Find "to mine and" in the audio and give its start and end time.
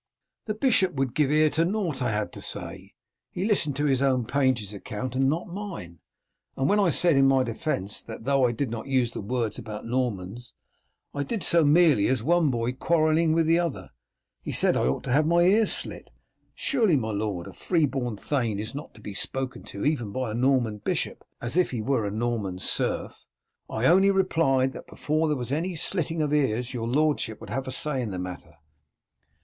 5.45-6.67